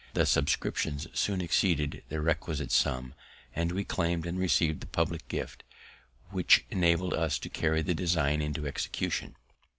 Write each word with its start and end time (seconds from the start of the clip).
The 0.15 0.25
subscriptions 0.25 1.03
accordingly 1.05 1.17
soon 1.19 1.41
exceeded 1.41 2.03
the 2.09 2.21
requisite 2.21 2.71
sum, 2.71 3.13
and 3.55 3.71
we 3.71 3.83
claim'd 3.83 4.25
and 4.25 4.39
receiv'd 4.39 4.79
the 4.81 4.87
public 4.87 5.27
gift, 5.27 5.63
which 6.31 6.65
enabled 6.71 7.13
us 7.13 7.37
to 7.37 7.49
carry 7.49 7.83
the 7.83 7.93
design 7.93 8.41
into 8.41 8.65
execution. 8.65 9.35